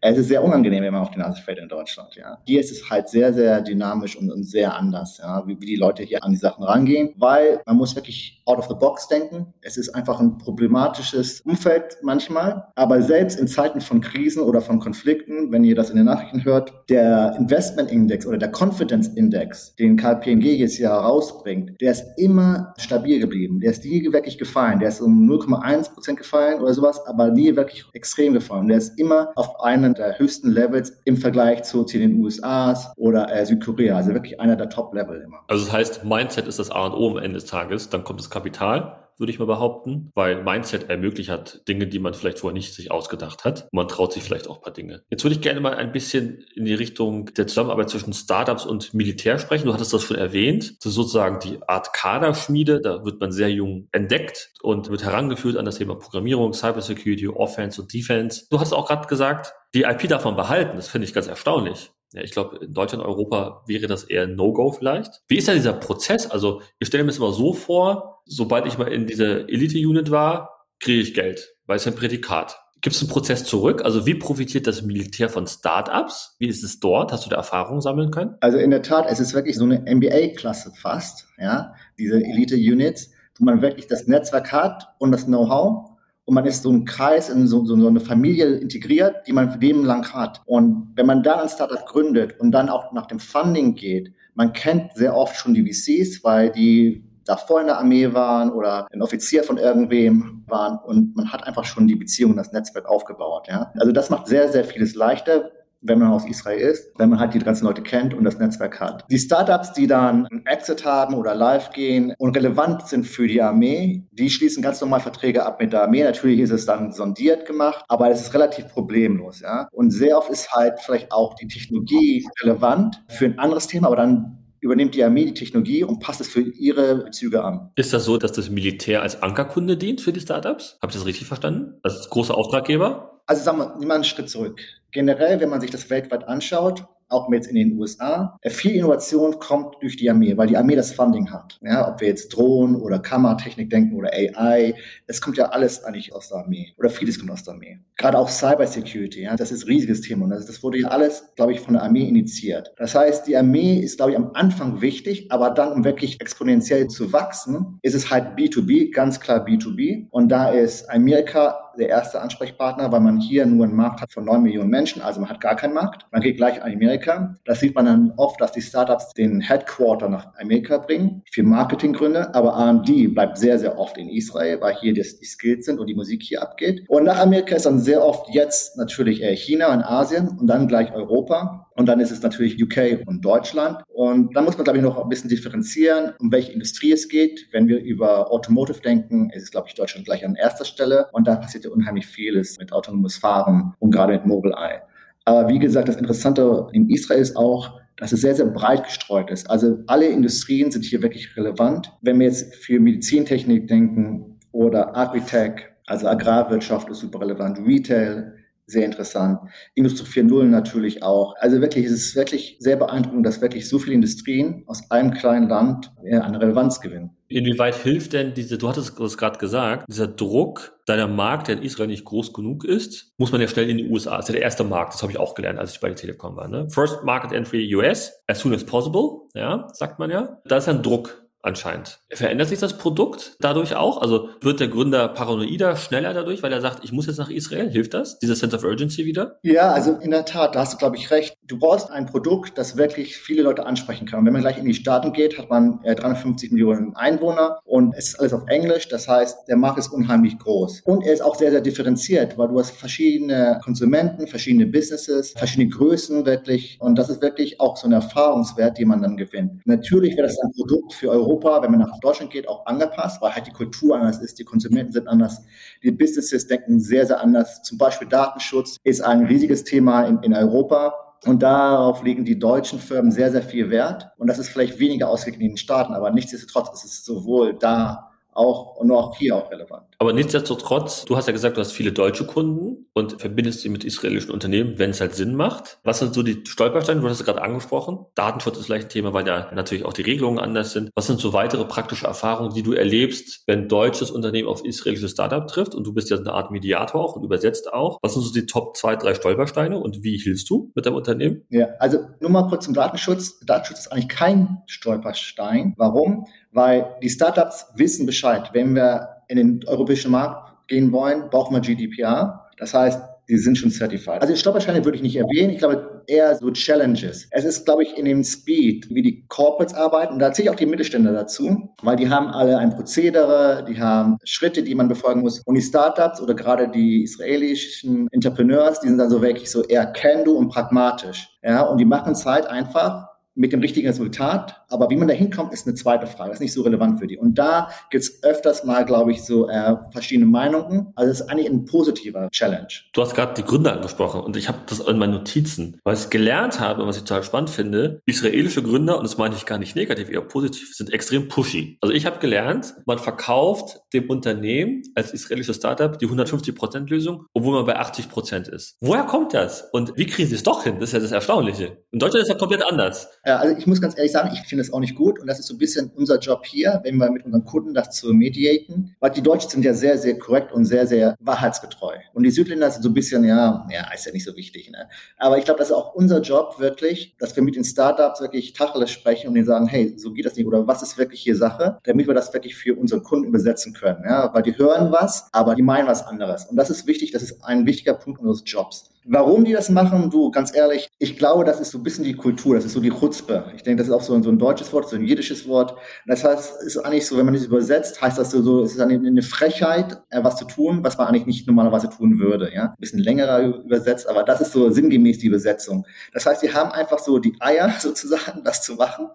[0.00, 2.14] es ist sehr unangenehm, wenn man auf die Nase fällt in Deutschland.
[2.16, 2.38] Ja.
[2.46, 5.76] Hier ist es halt sehr, sehr dynamisch und, und sehr anders, ja, wie, wie, die
[5.76, 9.52] Leute hier an die Sachen rangehen, weil man muss wirklich out of the box denken.
[9.60, 14.80] Es ist einfach ein problematisches Umfeld manchmal, aber selbst in Zeiten von Krisen oder von
[14.80, 19.74] Konflikten, wenn ihr das in den Nachrichten hört, der Investment Index oder der Confidence Index,
[19.76, 23.60] den KPMG jetzt hier herausbringt, der ist immer stabil geblieben.
[23.60, 24.80] Der ist nie wirklich gefallen.
[24.80, 28.68] Der ist um 0,1 Prozent gefallen oder sowas, aber nie wirklich extrem gefallen.
[28.68, 32.92] Der ist immer auf einen einer der höchsten Levels im Vergleich zu, zu den USA
[32.96, 33.96] oder äh, Südkorea.
[33.96, 35.40] Also wirklich einer der Top-Level immer.
[35.48, 37.88] Also das heißt, Mindset ist das A und O am Ende des Tages.
[37.90, 42.14] Dann kommt das Kapital würde ich mal behaupten, weil Mindset ermöglicht hat Dinge, die man
[42.14, 43.68] vielleicht vorher nicht sich ausgedacht hat.
[43.72, 45.02] man traut sich vielleicht auch ein paar Dinge.
[45.10, 48.94] Jetzt würde ich gerne mal ein bisschen in die Richtung der Zusammenarbeit zwischen Startups und
[48.94, 49.66] Militär sprechen.
[49.66, 50.76] Du hattest das schon erwähnt.
[50.80, 52.80] Das ist sozusagen die Art Kaderschmiede.
[52.80, 57.82] Da wird man sehr jung entdeckt und wird herangeführt an das Thema Programmierung, Cybersecurity, Offense
[57.82, 58.46] und Defense.
[58.50, 60.76] Du hast auch gerade gesagt, die IP davon behalten.
[60.76, 61.92] Das finde ich ganz erstaunlich.
[62.12, 65.22] Ja, ich glaube, in Deutschland, Europa wäre das eher No-Go vielleicht.
[65.28, 66.30] Wie ist da dieser Prozess?
[66.30, 70.66] Also, ich stelle mir das immer so vor, sobald ich mal in dieser Elite-Unit war,
[70.80, 72.58] kriege ich Geld, weil es ein Prädikat.
[72.80, 73.84] Gibt es einen Prozess zurück?
[73.84, 76.36] Also wie profitiert das Militär von Startups?
[76.38, 77.12] Wie ist es dort?
[77.12, 78.36] Hast du da Erfahrungen sammeln können?
[78.40, 83.44] Also in der Tat, es ist wirklich so eine MBA-Klasse fast, ja, diese Elite-Units, wo
[83.44, 85.89] man wirklich das Netzwerk hat und das Know-how
[86.30, 89.58] und man ist so ein Kreis, in so, so, so eine Familie integriert, die man
[89.58, 90.40] Leben lang hat.
[90.46, 94.52] Und wenn man dann ein Startup gründet und dann auch nach dem Funding geht, man
[94.52, 99.02] kennt sehr oft schon die VCs, weil die davor in der Armee waren oder ein
[99.02, 103.48] Offizier von irgendwem waren und man hat einfach schon die Beziehung das Netzwerk aufgebaut.
[103.48, 103.72] Ja?
[103.74, 105.50] Also das macht sehr, sehr vieles leichter
[105.82, 108.80] wenn man aus Israel ist, wenn man halt die ganzen Leute kennt und das Netzwerk
[108.80, 109.04] hat.
[109.10, 113.40] Die Startups, die dann einen Exit haben oder live gehen und relevant sind für die
[113.40, 116.04] Armee, die schließen ganz normal Verträge ab mit der Armee.
[116.04, 119.68] Natürlich ist es dann sondiert gemacht, aber es ist relativ problemlos, ja.
[119.72, 123.96] Und sehr oft ist halt vielleicht auch die Technologie relevant für ein anderes Thema, aber
[123.96, 127.70] dann übernimmt die Armee die Technologie und passt es für ihre Bezüge an.
[127.76, 130.78] Ist das so, dass das Militär als Ankerkunde dient für die Startups?
[130.82, 131.78] Habe ich das richtig verstanden?
[131.82, 133.22] Als großer Auftraggeber?
[133.26, 134.60] Also sagen wir, nimm mal einen Schritt zurück.
[134.92, 138.36] Generell, wenn man sich das weltweit anschaut, auch jetzt in den USA.
[138.42, 141.58] Äh, viel Innovation kommt durch die Armee, weil die Armee das Funding hat.
[141.62, 144.74] Ja, ob wir jetzt Drohnen oder Kammertechnik denken oder AI,
[145.06, 147.78] es kommt ja alles eigentlich aus der Armee oder vieles kommt aus der Armee.
[147.96, 151.34] Gerade auch Cybersecurity, ja, das ist ein riesiges Thema und das, das wurde ja alles,
[151.36, 152.72] glaube ich, von der Armee initiiert.
[152.76, 156.88] Das heißt, die Armee ist, glaube ich, am Anfang wichtig, aber dann, um wirklich exponentiell
[156.88, 160.06] zu wachsen, ist es halt B2B, ganz klar B2B.
[160.10, 164.24] Und da ist Amerika der erste Ansprechpartner, weil man hier nur einen Markt hat von
[164.24, 166.06] neun Millionen Menschen, also man hat gar keinen Markt.
[166.10, 167.34] Man geht gleich an Amerika.
[167.44, 172.34] Das sieht man dann oft, dass die Startups den Headquarter nach Amerika bringen, für Marketinggründe,
[172.34, 175.86] aber AMD bleibt sehr, sehr oft in Israel, weil hier die, die Skills sind und
[175.86, 176.84] die Musik hier abgeht.
[176.88, 180.92] Und nach Amerika ist dann sehr oft jetzt natürlich China und Asien und dann gleich
[180.92, 181.66] Europa.
[181.74, 183.82] Und dann ist es natürlich UK und Deutschland.
[183.88, 187.48] Und dann muss man, glaube ich, noch ein bisschen differenzieren, um welche Industrie es geht.
[187.52, 191.06] Wenn wir über Automotive denken, ist es, glaube ich, Deutschland gleich an erster Stelle.
[191.12, 194.82] Und da passiert ja unheimlich vieles mit autonomes Fahren und gerade mit Mobileye.
[195.24, 199.30] Aber wie gesagt, das Interessante in Israel ist auch, dass es sehr, sehr breit gestreut
[199.30, 199.48] ist.
[199.48, 201.92] Also alle Industrien sind hier wirklich relevant.
[202.00, 208.34] Wenn wir jetzt für Medizintechnik denken oder Agritech, also Agrarwirtschaft ist super relevant, Retail,
[208.70, 209.40] sehr interessant.
[209.74, 211.34] Industrie 4.0 natürlich auch.
[211.38, 215.48] Also wirklich, es ist wirklich sehr beeindruckend, dass wirklich so viele Industrien aus einem kleinen
[215.48, 217.10] Land an Relevanz gewinnen.
[217.28, 221.58] Inwieweit hilft denn diese, du hattest es gerade gesagt, dieser Druck, da der Markt, der
[221.58, 224.16] in Israel nicht groß genug ist, muss man ja schnell in die USA.
[224.16, 225.96] Das ist ja der erste Markt, das habe ich auch gelernt, als ich bei der
[225.96, 226.48] Telekom war.
[226.48, 226.68] Ne?
[226.70, 230.40] First Market Entry US, as soon as possible, ja, sagt man ja.
[230.44, 232.00] Da ist ein Druck anscheinend.
[232.10, 234.00] Verändert sich das Produkt dadurch auch?
[234.02, 237.70] Also wird der Gründer paranoider, schneller dadurch, weil er sagt, ich muss jetzt nach Israel?
[237.70, 238.18] Hilft das?
[238.18, 239.38] Dieser Sense of Urgency wieder?
[239.42, 241.36] Ja, also in der Tat, da hast du, glaube ich, recht.
[241.46, 244.20] Du brauchst ein Produkt, das wirklich viele Leute ansprechen kann.
[244.20, 248.10] Und wenn man gleich in die Staaten geht, hat man 350 Millionen Einwohner und es
[248.10, 248.88] ist alles auf Englisch.
[248.88, 250.82] Das heißt, der Markt ist unheimlich groß.
[250.84, 255.68] Und er ist auch sehr, sehr differenziert, weil du hast verschiedene Konsumenten, verschiedene Businesses, verschiedene
[255.68, 256.76] Größen wirklich.
[256.80, 259.62] Und das ist wirklich auch so ein Erfahrungswert, den man dann gewinnt.
[259.64, 263.22] Natürlich wäre das ein Produkt für Europa Europa, wenn man nach Deutschland geht, auch angepasst,
[263.22, 265.42] weil halt die Kultur anders ist, die Konsumenten sind anders,
[265.82, 267.62] die Businesses denken sehr, sehr anders.
[267.62, 270.94] Zum Beispiel Datenschutz ist ein riesiges Thema in, in Europa.
[271.26, 274.08] Und darauf legen die deutschen Firmen sehr, sehr viel Wert.
[274.16, 278.09] Und das ist vielleicht weniger ausgeglichen in den Staaten, aber nichtsdestotrotz ist es sowohl da
[278.40, 279.84] auch und auch hier auch relevant.
[279.98, 283.84] Aber nichtsdestotrotz, du hast ja gesagt, du hast viele deutsche Kunden und verbindest sie mit
[283.84, 285.78] israelischen Unternehmen, wenn es halt Sinn macht.
[285.84, 287.00] Was sind so die Stolpersteine?
[287.00, 288.06] Du hast es gerade angesprochen.
[288.14, 290.90] Datenschutz ist vielleicht ein Thema, weil da natürlich auch die Regelungen anders sind.
[290.94, 295.12] Was sind so weitere praktische Erfahrungen, die du erlebst, wenn ein deutsches Unternehmen auf israelisches
[295.12, 297.98] Startup trifft und du bist ja eine Art Mediator auch und übersetzt auch?
[298.02, 301.42] Was sind so die Top zwei, drei Stolpersteine und wie hilfst du mit deinem Unternehmen?
[301.50, 303.40] Ja, also nur mal kurz zum Datenschutz.
[303.40, 305.74] Datenschutz ist eigentlich kein Stolperstein.
[305.76, 306.26] Warum?
[306.52, 308.50] Weil die Startups wissen Bescheid.
[308.52, 312.48] Wenn wir in den europäischen Markt gehen wollen, brauchen wir GDPR.
[312.58, 314.20] Das heißt, die sind schon certified.
[314.20, 315.50] Also Stolpersteine würde ich nicht erwähnen.
[315.50, 317.28] Ich glaube eher so Challenges.
[317.30, 320.14] Es ist, glaube ich, in dem Speed, wie die Corporates arbeiten.
[320.14, 323.80] Und da zähle ich auch die Mittelständler dazu, weil die haben alle ein Prozedere, die
[323.80, 325.40] haben Schritte, die man befolgen muss.
[325.44, 329.86] Und die Startups oder gerade die israelischen Entrepreneurs, die sind dann so wirklich so eher
[329.86, 331.28] can-do und pragmatisch.
[331.42, 333.09] Ja, und die machen es halt einfach
[333.40, 334.62] mit dem richtigen Resultat.
[334.68, 336.28] Aber wie man da hinkommt, ist eine zweite Frage.
[336.28, 337.16] Das ist nicht so relevant für die.
[337.16, 340.92] Und da gibt es öfters mal, glaube ich, so äh, verschiedene Meinungen.
[340.94, 342.68] Also es ist eigentlich ein positiver Challenge.
[342.92, 345.80] Du hast gerade die Gründer angesprochen und ich habe das in meinen Notizen.
[345.84, 349.34] Was ich gelernt habe und was ich total spannend finde, israelische Gründer, und das meine
[349.34, 351.78] ich gar nicht negativ, eher positiv, sind extrem pushy.
[351.80, 357.64] Also ich habe gelernt, man verkauft dem Unternehmen als israelisches Startup die 150%-Lösung, obwohl man
[357.64, 358.76] bei 80% ist.
[358.80, 359.62] Woher kommt das?
[359.72, 360.76] Und wie kriegen sie es doch hin?
[360.78, 361.78] Das ist ja das Erstaunliche.
[361.90, 363.08] In Deutschland ist ja komplett anders.
[363.30, 365.38] Äh, also ich muss ganz ehrlich sagen, ich finde es auch nicht gut und das
[365.38, 368.96] ist so ein bisschen unser Job hier, wenn wir mit unseren Kunden das zu mediaten,
[369.00, 372.70] weil die Deutschen sind ja sehr, sehr korrekt und sehr, sehr wahrheitsgetreu und die Südländer
[372.70, 374.88] sind so ein bisschen, ja, ja, ist ja nicht so wichtig, ne?
[375.16, 378.52] aber ich glaube, das ist auch unser Job wirklich, dass wir mit den Startups wirklich
[378.52, 381.36] Tacheles sprechen und denen sagen, hey, so geht das nicht oder was ist wirklich hier
[381.36, 385.28] Sache, damit wir das wirklich für unsere Kunden übersetzen können, ja, weil die hören was,
[385.32, 388.42] aber die meinen was anderes und das ist wichtig, das ist ein wichtiger Punkt unseres
[388.44, 388.89] Jobs.
[389.04, 392.14] Warum die das machen, du, ganz ehrlich, ich glaube, das ist so ein bisschen die
[392.14, 393.50] Kultur, das ist so die Chutzpe.
[393.56, 395.74] Ich denke, das ist auch so, so ein deutsches Wort, so ein jiddisches Wort.
[396.06, 398.94] Das heißt, ist eigentlich so, wenn man das übersetzt, heißt das so, es ist eine,
[398.94, 402.64] eine Frechheit, äh, was zu tun, was man eigentlich nicht normalerweise tun würde, ja.
[402.64, 405.86] Ein bisschen längerer übersetzt, aber das ist so sinngemäß die Übersetzung.
[406.12, 409.08] Das heißt, die haben einfach so die Eier sozusagen, das zu machen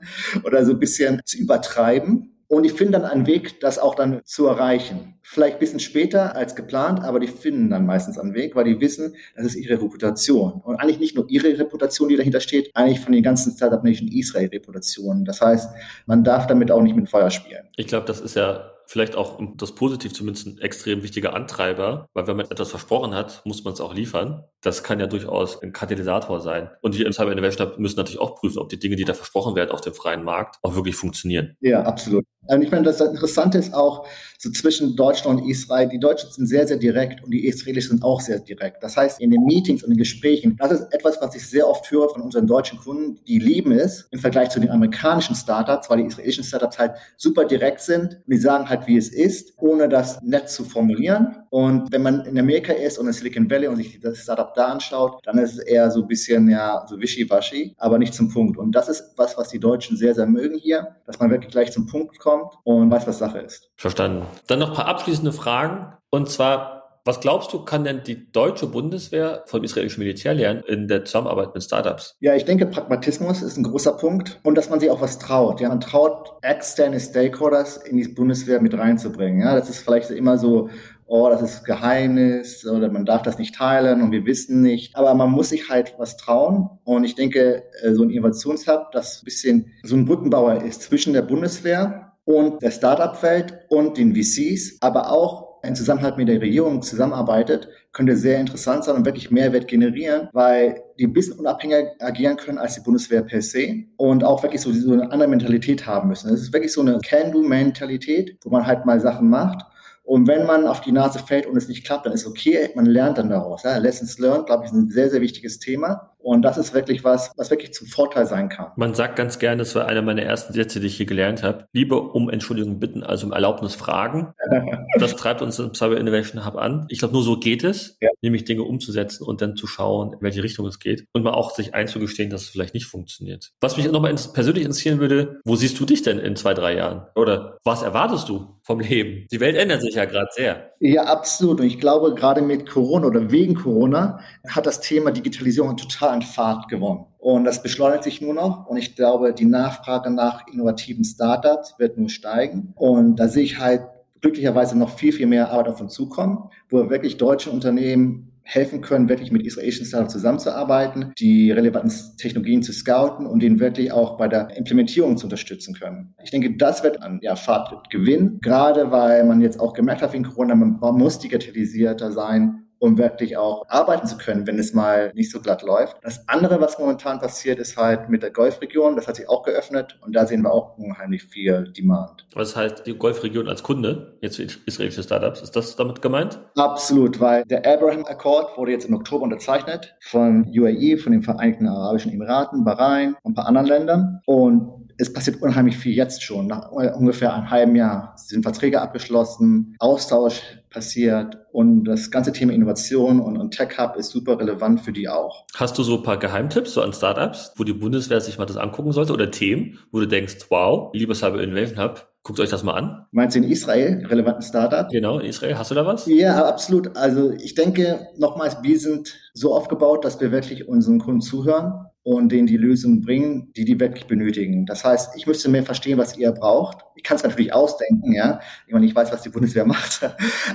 [0.44, 4.22] oder so ein bisschen zu übertreiben und die finden dann einen Weg, das auch dann
[4.24, 5.16] zu erreichen.
[5.22, 8.80] Vielleicht ein bisschen später als geplant, aber die finden dann meistens einen Weg, weil die
[8.80, 10.62] wissen, das ist ihre Reputation.
[10.64, 14.08] Und eigentlich nicht nur ihre Reputation, die dahinter steht, eigentlich von den ganzen Startup Nation
[14.08, 15.26] Israel Reputationen.
[15.26, 15.70] Das heißt,
[16.06, 17.68] man darf damit auch nicht mit Feuer spielen.
[17.78, 22.28] Ich glaube, das ist ja vielleicht auch das positiv zumindest ein extrem wichtiger Antreiber, weil
[22.28, 24.44] wenn man etwas versprochen hat, muss man es auch liefern.
[24.62, 26.70] Das kann ja durchaus ein Katalysator sein.
[26.82, 29.14] Und wir im Cyber Innovation Lab müssen natürlich auch prüfen, ob die Dinge, die da
[29.14, 31.56] versprochen werden auf dem freien Markt, auch wirklich funktionieren.
[31.62, 32.26] Ja, absolut.
[32.48, 35.90] Und ich meine, das Interessante ist auch so zwischen Deutschland und Israel.
[35.90, 38.84] Die Deutschen sind sehr, sehr direkt und die Israelis sind auch sehr direkt.
[38.84, 41.90] Das heißt, in den Meetings und den Gesprächen, das ist etwas, was ich sehr oft
[41.90, 45.98] höre von unseren deutschen Kunden, die lieben es im Vergleich zu den amerikanischen Startups, weil
[45.98, 49.90] die israelischen Startups halt super direkt sind und die sagen halt, wie es ist, ohne
[49.90, 51.38] das nett zu formulieren.
[51.50, 54.66] Und wenn man in Amerika ist und in Silicon Valley und sich das Startup da
[54.68, 58.58] anschaut, dann ist es eher so ein bisschen, ja, so wischiwaschi, aber nicht zum Punkt.
[58.58, 61.72] Und das ist was, was die Deutschen sehr, sehr mögen hier, dass man wirklich gleich
[61.72, 63.72] zum Punkt kommt und weiß, was Sache ist.
[63.76, 64.26] Verstanden.
[64.48, 65.94] Dann noch ein paar abschließende Fragen.
[66.10, 70.88] Und zwar, was glaubst du, kann denn die deutsche Bundeswehr vom israelischen Militär lernen in
[70.88, 72.16] der Zusammenarbeit mit Startups?
[72.20, 75.62] Ja, ich denke, Pragmatismus ist ein großer Punkt und dass man sich auch was traut.
[75.62, 79.42] Ja, man traut externe Stakeholders in die Bundeswehr mit reinzubringen.
[79.42, 80.70] Ja, das ist vielleicht immer so,
[81.08, 84.96] oh, das ist Geheimnis oder man darf das nicht teilen und wir wissen nicht.
[84.96, 86.70] Aber man muss sich halt was trauen.
[86.84, 91.14] Und ich denke, äh, so ein Innovationshub, das ein bisschen so ein Brückenbauer ist zwischen
[91.14, 96.82] der Bundeswehr und der Startup-Welt und den VCs, aber auch in Zusammenhalt mit der Regierung
[96.82, 102.38] zusammenarbeitet, könnte sehr interessant sein und wirklich Mehrwert generieren, weil die ein bisschen unabhängiger agieren
[102.38, 106.10] können als die Bundeswehr per se und auch wirklich so, so eine andere Mentalität haben
[106.10, 106.32] müssen.
[106.32, 109.66] Es ist wirklich so eine Can-Do-Mentalität, wo man halt mal Sachen macht
[110.06, 112.86] und wenn man auf die Nase fällt und es nicht klappt, dann ist okay, man
[112.86, 113.64] lernt dann daraus.
[113.64, 113.78] Ja.
[113.78, 116.15] Lessons learned, glaube ich, ist ein sehr, sehr wichtiges Thema.
[116.26, 118.72] Und das ist wirklich was, was wirklich zum Vorteil sein kann.
[118.78, 121.68] Man sagt ganz gerne, das war einer meiner ersten Sätze, die ich hier gelernt habe,
[121.72, 124.34] lieber um Entschuldigung bitten, als um Erlaubnis fragen.
[125.00, 126.88] das treibt uns im Cyber Innovation Hub an.
[126.90, 128.10] Ich glaube, nur so geht es, ja.
[128.24, 131.52] nämlich Dinge umzusetzen und dann zu schauen, in welche Richtung es geht und mal auch
[131.52, 133.52] sich einzugestehen, dass es vielleicht nicht funktioniert.
[133.62, 137.06] Was mich nochmal persönlich interessieren würde, wo siehst du dich denn in zwei, drei Jahren?
[137.16, 139.28] Oder was erwartest du vom Leben?
[139.32, 140.72] Die Welt ändert sich ja gerade sehr.
[140.80, 141.60] Ja, absolut.
[141.60, 146.22] Und ich glaube, gerade mit Corona oder wegen Corona hat das Thema Digitalisierung total an
[146.22, 147.06] Fahrt gewonnen.
[147.20, 148.68] Und das beschleunigt sich nur noch.
[148.68, 152.74] Und ich glaube, die Nachfrage nach innovativen Startups wird nur steigen.
[152.76, 153.82] Und da sehe ich halt
[154.22, 159.10] glücklicherweise noch viel, viel mehr Arbeit auf uns zukommen, wo wirklich deutsche Unternehmen helfen können,
[159.10, 164.28] wirklich mit israelischen Startups zusammenzuarbeiten, die relevanten Technologien zu scouten und den wirklich auch bei
[164.28, 166.14] der Implementierung zu unterstützen können.
[166.24, 170.14] Ich denke, das wird an ja, Fahrt gewinnen, gerade weil man jetzt auch gemerkt hat
[170.14, 175.12] wegen Corona, man muss digitalisierter sein um wirklich auch arbeiten zu können, wenn es mal
[175.14, 175.98] nicht so glatt läuft.
[176.02, 178.96] Das andere, was momentan passiert, ist halt mit der Golfregion.
[178.96, 182.28] Das hat sich auch geöffnet und da sehen wir auch unheimlich viel Demand.
[182.34, 185.42] Was heißt die Golfregion als Kunde, jetzt für israelische Startups?
[185.42, 186.40] Ist das damit gemeint?
[186.56, 191.68] Absolut, weil der Abraham Accord wurde jetzt im Oktober unterzeichnet von UAE, von den Vereinigten
[191.68, 194.22] Arabischen Emiraten, Bahrain und ein paar anderen Ländern.
[194.26, 196.48] Und es passiert unheimlich viel jetzt schon.
[196.48, 200.42] Nach ungefähr einem halben Jahr sind Verträge abgeschlossen, Austausch
[200.76, 205.10] passiert und das ganze Thema Innovation und, und Tech Hub ist super relevant für die
[205.10, 205.46] auch.
[205.56, 208.58] Hast du so ein paar Geheimtipps so an Startups, wo die Bundeswehr sich mal das
[208.58, 212.64] angucken sollte oder Themen, wo du denkst, wow, lieber Cyber Innovation Hub, Guckt euch das
[212.64, 213.06] mal an.
[213.12, 214.90] Meinst du in Israel, relevanten Startup?
[214.90, 215.60] Genau, in Israel.
[215.60, 216.08] Hast du da was?
[216.08, 216.98] Ja, absolut.
[216.98, 222.32] Also ich denke, nochmals, wir sind so aufgebaut, dass wir wirklich unseren Kunden zuhören und
[222.32, 224.68] denen die Lösungen bringen, die die wirklich benötigen.
[224.68, 226.86] Das heißt, ich müsste mehr verstehen, was ihr braucht.
[226.96, 228.40] Ich kann es natürlich ausdenken, ja.
[228.68, 230.08] Ich meine, ich weiß, was die Bundeswehr macht.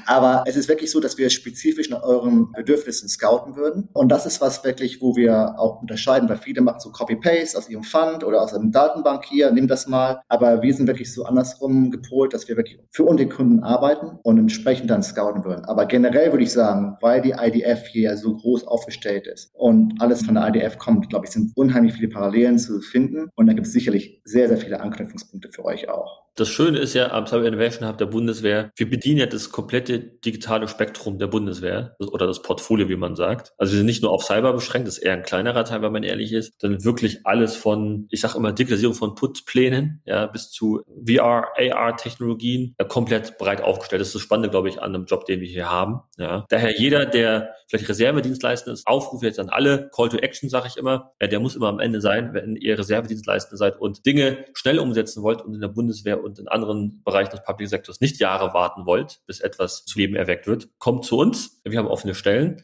[0.07, 3.89] Aber es ist wirklich so, dass wir spezifisch nach euren Bedürfnissen scouten würden.
[3.93, 7.69] Und das ist was wirklich, wo wir auch unterscheiden, weil viele machen so Copy-Paste aus
[7.69, 10.23] ihrem Fund oder aus einem Datenbank hier, nimm das mal.
[10.29, 14.39] Aber wir sind wirklich so andersrum gepolt, dass wir wirklich für unsere Kunden arbeiten und
[14.39, 15.65] entsprechend dann scouten würden.
[15.65, 20.23] Aber generell würde ich sagen, weil die IDF hier so groß aufgestellt ist und alles
[20.23, 23.53] von der IDF kommt, glaube ich, sind sind unheimlich viele Parallelen zu finden und da
[23.53, 26.21] gibt es sicherlich sehr, sehr viele Anknüpfungspunkte für euch auch.
[26.37, 29.99] Das Schöne ist ja am Cyber Innovation Hub der Bundeswehr, wir bedienen ja das komplette
[29.99, 33.53] digitale Spektrum der Bundeswehr oder das Portfolio, wie man sagt.
[33.59, 35.93] Also wir sind nicht nur auf Cyber beschränkt, das ist eher ein kleinerer Teil, wenn
[35.93, 40.51] man ehrlich ist, sondern wirklich alles von, ich sage immer, Digitalisierung von Putzplänen ja, bis
[40.51, 44.01] zu VR, AR-Technologien, ja, komplett breit aufgestellt.
[44.01, 46.01] Das ist das Spannende, glaube ich, an einem Job, den wir hier haben.
[46.17, 46.47] Ja.
[46.49, 50.77] Daher jeder, der vielleicht Reservedienstleistender ist, Aufruf jetzt an alle, Call to Action, sage ich
[50.77, 55.23] immer, der muss immer am Ende sein, wenn ihr Reservedienstleistender seid und Dinge schnell umsetzen
[55.23, 58.85] wollt und in der Bundeswehr und in anderen Bereichen des Public Sectors nicht Jahre warten
[58.87, 61.61] wollt, bis etwas zu Leben erweckt wird, kommt zu uns.
[61.65, 62.63] Wir haben offene Stellen.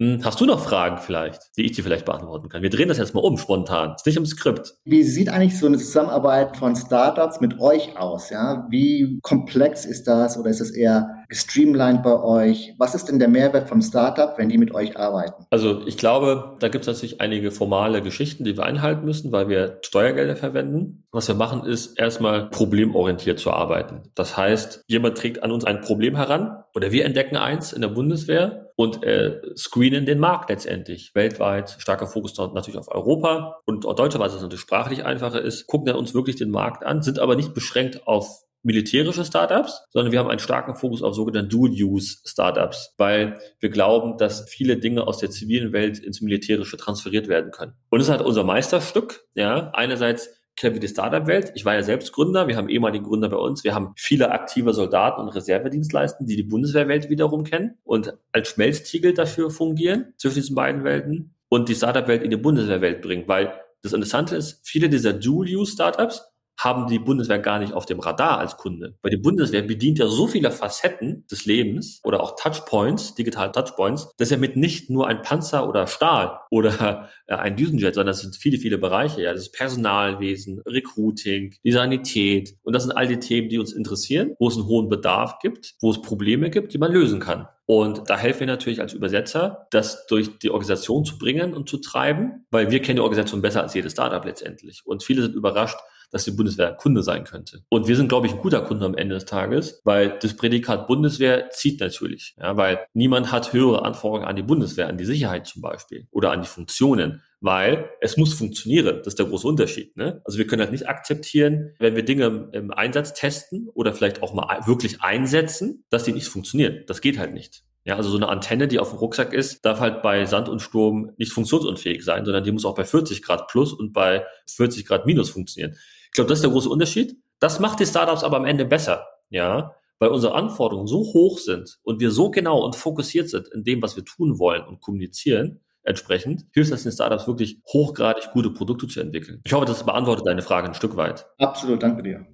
[0.00, 2.62] Hm, hast du noch Fragen vielleicht, die ich dir vielleicht beantworten kann?
[2.62, 3.94] Wir drehen das jetzt mal um, spontan.
[3.94, 4.74] Ist nicht im Skript.
[4.84, 8.30] Wie sieht eigentlich so eine Zusammenarbeit von Startups mit euch aus?
[8.30, 8.66] Ja?
[8.70, 12.74] Wie komplex ist das oder ist es eher gestreamlined bei euch?
[12.78, 15.46] Was ist denn der Mehrwert vom Startup, wenn die mit euch arbeiten?
[15.50, 19.48] Also ich glaube, da gibt es natürlich einige formale Geschichten, die wir einhalten müssen, weil
[19.48, 21.04] wir Steuergelder verwenden.
[21.12, 24.02] Was wir machen, ist erstmal problemorientiert zu arbeiten.
[24.16, 27.88] Das heißt, jemand trägt an uns ein Problem heran oder wir entdecken eins in der
[27.88, 31.14] Bundeswehr und äh, screenen den Markt letztendlich.
[31.14, 35.66] Weltweit, starker Fokus natürlich auf Europa und auch Deutsche, weil es natürlich sprachlich einfacher ist,
[35.66, 40.10] gucken wir uns wirklich den Markt an, sind aber nicht beschränkt auf militärische Startups, sondern
[40.10, 45.18] wir haben einen starken Fokus auf sogenannte Dual-Use-Startups, weil wir glauben, dass viele Dinge aus
[45.18, 47.74] der zivilen Welt ins Militärische transferiert werden können.
[47.90, 49.26] Und ist halt unser Meisterstück.
[49.34, 51.52] Ja, einerseits kennen wir die Startup-Welt.
[51.54, 52.48] Ich war ja selbst Gründer.
[52.48, 53.64] Wir haben ehemalige Gründer bei uns.
[53.64, 59.14] Wir haben viele aktive Soldaten und Reservedienstleisten, die die Bundeswehrwelt wiederum kennen und als Schmelztiegel
[59.14, 63.92] dafür fungieren zwischen diesen beiden Welten und die Startup-Welt in die Bundeswehrwelt bringen, weil das
[63.92, 68.96] Interessante ist, viele dieser Dual-Use-Startups haben die Bundeswehr gar nicht auf dem Radar als Kunde.
[69.02, 74.14] Weil die Bundeswehr bedient ja so viele Facetten des Lebens oder auch Touchpoints, digitale Touchpoints,
[74.16, 78.20] dass ja mit nicht nur ein Panzer oder Stahl oder äh, ein Düsenjet, sondern das
[78.20, 79.22] sind viele, viele Bereiche.
[79.22, 82.54] Ja, das ist Personalwesen, Recruiting, die Sanität.
[82.62, 85.74] Und das sind all die Themen, die uns interessieren, wo es einen hohen Bedarf gibt,
[85.80, 87.48] wo es Probleme gibt, die man lösen kann.
[87.66, 91.78] Und da helfen wir natürlich als Übersetzer, das durch die Organisation zu bringen und zu
[91.78, 94.82] treiben, weil wir kennen die Organisation besser als jedes Startup letztendlich.
[94.84, 95.78] Und viele sind überrascht,
[96.14, 97.64] dass die Bundeswehr Kunde sein könnte.
[97.68, 100.86] Und wir sind, glaube ich, ein guter Kunde am Ende des Tages, weil das Prädikat
[100.86, 105.48] Bundeswehr zieht natürlich, ja, weil niemand hat höhere Anforderungen an die Bundeswehr, an die Sicherheit
[105.48, 108.98] zum Beispiel oder an die Funktionen weil es muss funktionieren.
[108.98, 109.98] Das ist der große Unterschied.
[109.98, 110.22] Ne?
[110.24, 114.32] Also wir können halt nicht akzeptieren, wenn wir Dinge im Einsatz testen oder vielleicht auch
[114.32, 116.84] mal wirklich einsetzen, dass die nicht funktionieren.
[116.86, 117.62] Das geht halt nicht.
[117.84, 120.62] Ja, also so eine Antenne, die auf dem Rucksack ist, darf halt bei Sand und
[120.62, 124.86] Sturm nicht funktionsunfähig sein, sondern die muss auch bei 40 Grad plus und bei 40
[124.86, 125.76] Grad minus funktionieren.
[126.14, 127.16] Ich glaube, das ist der große Unterschied.
[127.40, 131.80] Das macht die Startups aber am Ende besser, ja, weil unsere Anforderungen so hoch sind
[131.82, 135.58] und wir so genau und fokussiert sind in dem, was wir tun wollen und kommunizieren,
[135.82, 139.40] entsprechend hilft das den Startups wirklich hochgradig gute Produkte zu entwickeln.
[139.44, 141.26] Ich hoffe, das beantwortet deine Frage ein Stück weit.
[141.38, 142.24] Absolut, danke dir.